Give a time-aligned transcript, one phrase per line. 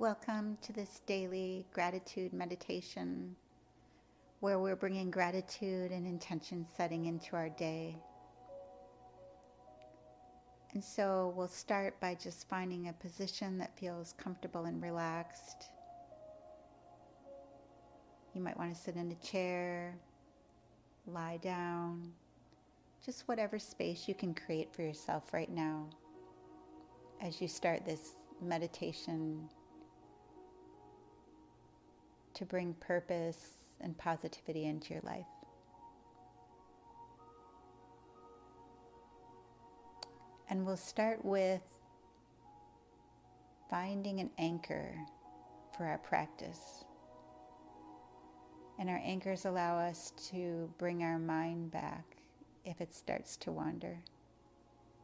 [0.00, 3.36] Welcome to this daily gratitude meditation
[4.40, 7.98] where we're bringing gratitude and intention setting into our day.
[10.72, 15.66] And so we'll start by just finding a position that feels comfortable and relaxed.
[18.32, 19.98] You might want to sit in a chair,
[21.06, 22.10] lie down,
[23.04, 25.90] just whatever space you can create for yourself right now
[27.20, 29.46] as you start this meditation
[32.40, 35.26] to bring purpose and positivity into your life.
[40.48, 41.60] And we'll start with
[43.68, 44.94] finding an anchor
[45.76, 46.82] for our practice.
[48.78, 52.04] And our anchors allow us to bring our mind back
[52.64, 53.98] if it starts to wander,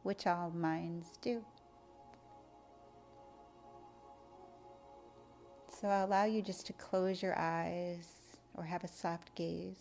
[0.01, 1.45] which all minds do.
[5.79, 8.07] So I'll allow you just to close your eyes
[8.55, 9.77] or have a soft gaze.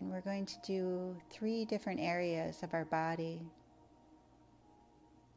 [0.00, 3.40] And we're going to do three different areas of our body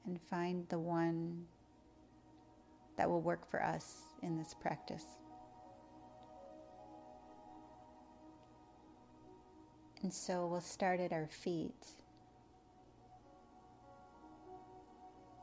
[0.08, 1.46] and find the one
[2.98, 5.06] that will work for us in this practice.
[10.02, 12.01] And so we'll start at our feet.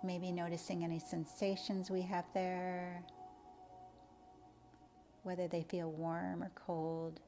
[0.03, 3.03] Maybe noticing any sensations we have there,
[5.23, 7.21] whether they feel warm or cold.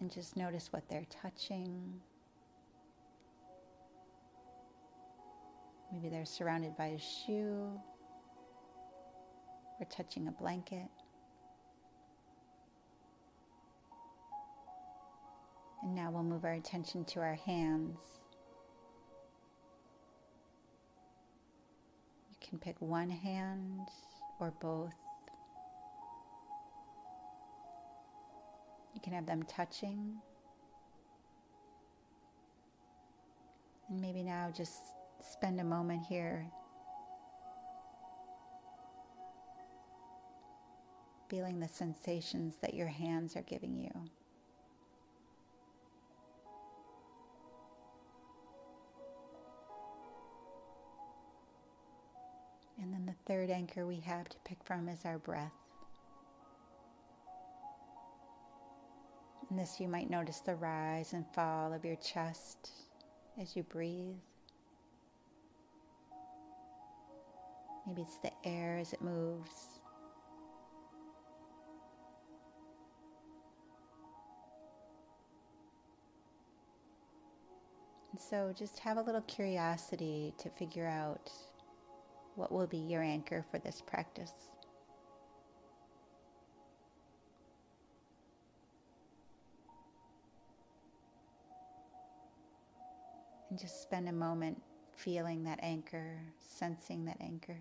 [0.00, 2.00] And just notice what they're touching.
[5.92, 7.70] Maybe they're surrounded by a shoe
[9.78, 10.88] or touching a blanket.
[15.84, 17.98] And now we'll move our attention to our hands.
[22.30, 23.88] You can pick one hand
[24.40, 24.94] or both.
[28.94, 30.16] You can have them touching.
[33.90, 34.78] And maybe now just
[35.20, 36.46] spend a moment here
[41.28, 43.90] feeling the sensations that your hands are giving you.
[53.26, 55.52] Third anchor we have to pick from is our breath.
[59.50, 62.70] In this, you might notice the rise and fall of your chest
[63.40, 64.16] as you breathe.
[67.86, 69.80] Maybe it's the air as it moves.
[78.12, 81.30] And so just have a little curiosity to figure out
[82.36, 84.32] what will be your anchor for this practice.
[93.50, 94.60] And just spend a moment
[94.96, 97.58] feeling that anchor, sensing that anchor.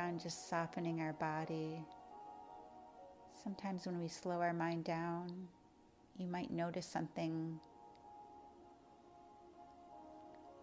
[0.00, 1.80] On just softening our body.
[3.44, 5.30] Sometimes when we slow our mind down,
[6.18, 7.58] you might notice something.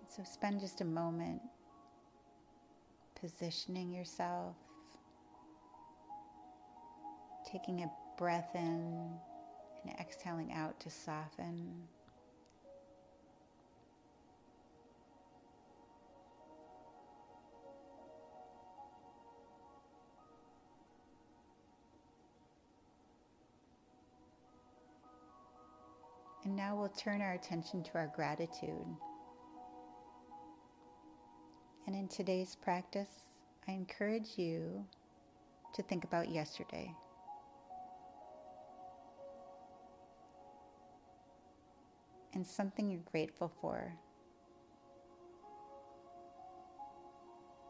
[0.09, 1.41] So spend just a moment
[3.19, 4.55] positioning yourself,
[7.51, 9.11] taking a breath in
[9.83, 11.83] and exhaling out to soften.
[26.47, 28.87] And now we'll turn our attention to our gratitude.
[31.85, 33.09] And in today's practice,
[33.67, 34.85] I encourage you
[35.75, 36.89] to think about yesterday.
[42.33, 43.93] And something you're grateful for.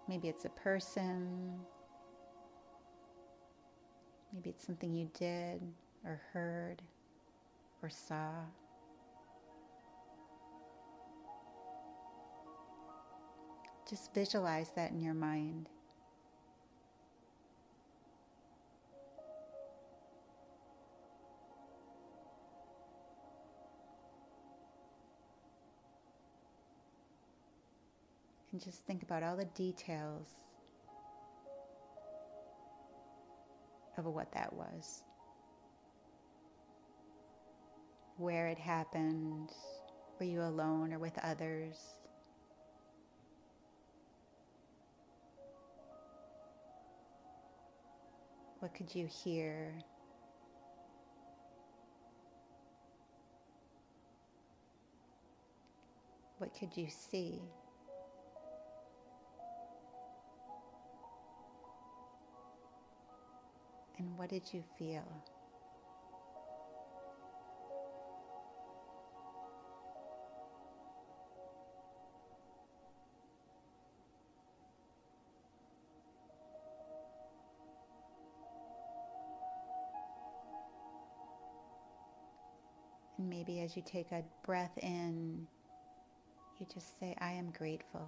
[0.08, 1.58] Maybe it's a person,
[4.32, 5.64] maybe it's something you did
[6.06, 6.84] or heard
[7.82, 8.34] or saw.
[13.90, 15.70] Just visualize that in your mind.
[28.52, 30.28] And just think about all the details
[33.98, 35.04] of what that was.
[38.18, 39.52] Where it happened,
[40.20, 41.78] were you alone or with others?
[48.60, 49.72] What could you hear?
[56.40, 57.40] What could you see?
[64.00, 65.06] And what did you feel?
[83.30, 85.48] Maybe as you take a breath in,
[86.60, 88.08] you just say, I am grateful.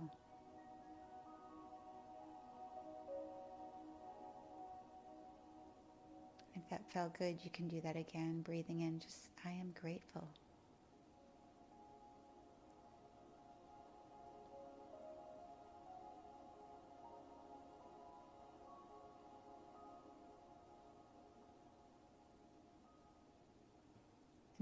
[6.56, 10.27] If that felt good, you can do that again, breathing in, just, I am grateful.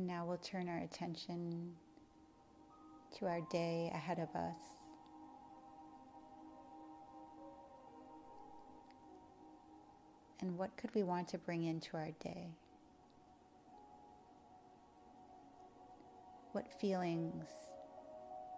[0.07, 1.73] Now we'll turn our attention
[3.19, 4.55] to our day ahead of us.
[10.39, 12.47] And what could we want to bring into our day?
[16.53, 17.49] What feelings?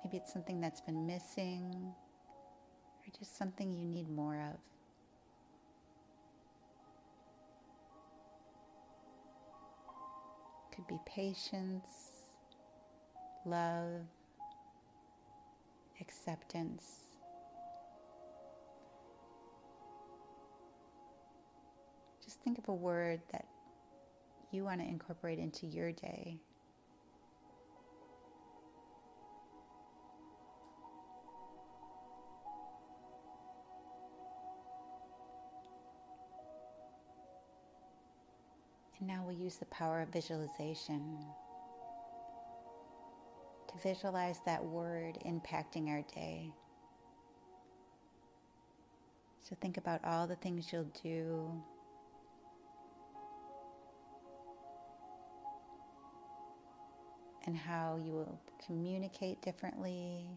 [0.04, 1.74] Maybe it's something that's been missing
[3.00, 4.79] or just something you need more of.
[10.80, 11.90] Could be patience,
[13.44, 14.06] love,
[16.00, 17.02] acceptance.
[22.24, 23.44] Just think of a word that
[24.52, 26.40] you want to incorporate into your day.
[39.00, 41.18] And now we'll use the power of visualization
[43.70, 46.52] to visualize that word impacting our day.
[49.42, 51.50] So think about all the things you'll do.
[57.46, 60.28] And how you will communicate differently,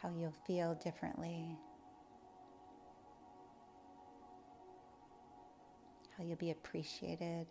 [0.00, 1.56] how you'll feel differently,
[6.16, 7.46] how you'll be appreciated.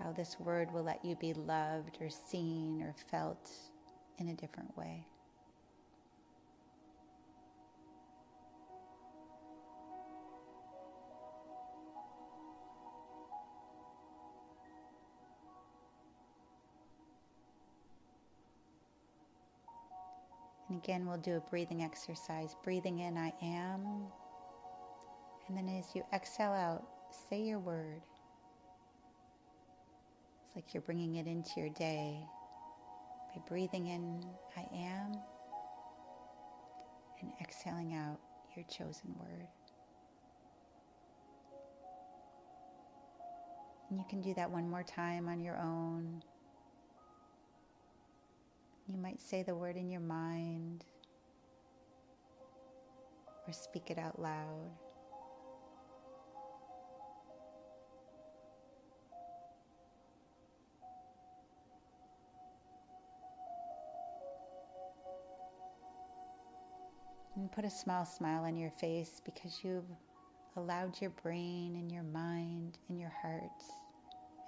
[0.00, 3.50] how this word will let you be loved or seen or felt
[4.18, 5.04] in a different way.
[20.82, 22.56] Again, we'll do a breathing exercise.
[22.64, 24.06] Breathing in, I am.
[25.46, 26.84] And then as you exhale out,
[27.28, 28.00] say your word.
[30.46, 32.18] It's like you're bringing it into your day
[33.34, 34.24] by breathing in,
[34.56, 35.12] I am,
[37.20, 38.18] and exhaling out
[38.56, 39.46] your chosen word.
[43.90, 46.22] And you can do that one more time on your own.
[48.92, 50.84] You might say the word in your mind
[53.46, 54.70] or speak it out loud.
[67.36, 69.84] And put a small smile on your face because you've
[70.56, 73.62] allowed your brain and your mind and your heart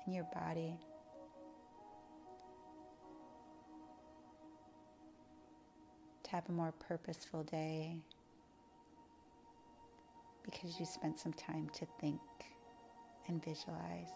[0.04, 0.75] and your body
[6.33, 7.95] have a more purposeful day
[10.43, 12.21] because you spent some time to think
[13.29, 14.09] and visualize.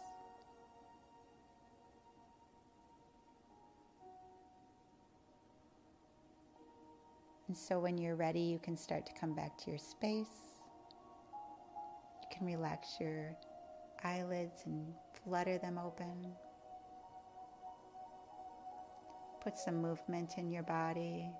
[7.48, 10.62] And so when you're ready, you can start to come back to your space.
[12.22, 13.36] You can relax your
[14.02, 14.86] eyelids and
[15.22, 16.32] flutter them open.
[19.44, 21.30] Put some movement in your body.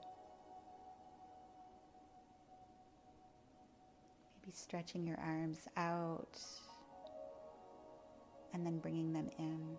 [4.46, 6.38] Be stretching your arms out
[8.54, 9.76] and then bringing them in,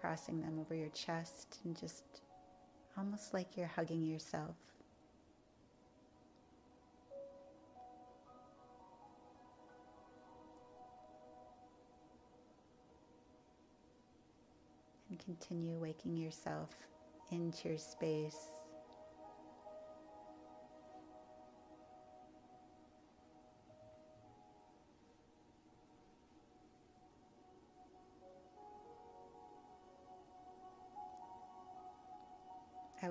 [0.00, 2.02] crossing them over your chest and just
[2.98, 4.56] almost like you're hugging yourself.
[15.08, 16.70] And continue waking yourself
[17.30, 18.55] into your space.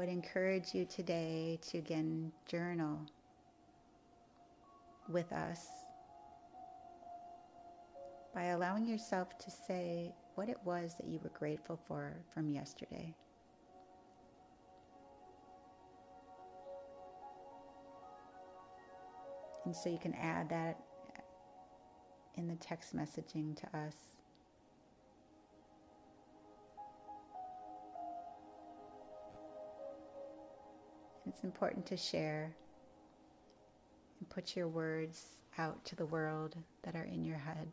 [0.05, 2.99] Would encourage you today to again journal
[5.09, 5.65] with us
[8.31, 13.15] by allowing yourself to say what it was that you were grateful for from yesterday.
[19.65, 20.77] And so you can add that
[22.35, 24.14] in the text messaging to us.
[31.35, 32.55] It's important to share
[34.19, 37.67] and put your words out to the world that are in your head,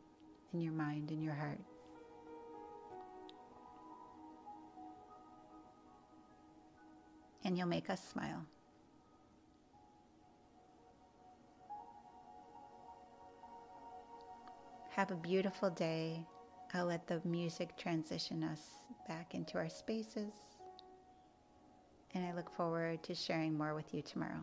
[0.53, 1.61] in your mind, in your heart.
[7.45, 8.45] And you'll make us smile.
[14.91, 16.27] Have a beautiful day.
[16.75, 18.61] I'll let the music transition us
[19.07, 20.33] back into our spaces
[22.15, 24.43] and I look forward to sharing more with you tomorrow.